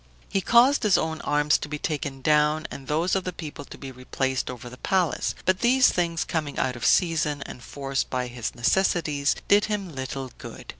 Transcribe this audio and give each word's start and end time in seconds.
He 0.29 0.41
caused 0.41 0.81
his 0.81 0.97
own 0.97 1.21
arms 1.21 1.59
to 1.59 1.69
be 1.69 1.77
taken 1.77 2.21
down, 2.23 2.65
and 2.71 2.87
those 2.87 3.13
of 3.15 3.23
the 3.23 3.31
people 3.31 3.65
to 3.65 3.77
be 3.77 3.91
replaced 3.91 4.49
over 4.49 4.67
the 4.67 4.79
palace; 4.79 5.35
but 5.45 5.59
these 5.59 5.89
things 5.91 6.23
coming 6.23 6.57
out 6.57 6.75
of 6.75 6.87
season, 6.87 7.43
and 7.45 7.61
forced 7.61 8.09
by 8.09 8.25
his 8.25 8.55
necessities, 8.55 9.35
did 9.47 9.65
him 9.65 9.93
little 9.93 10.31
good. 10.39 10.65